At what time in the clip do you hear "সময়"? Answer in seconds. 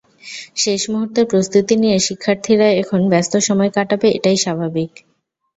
3.47-3.71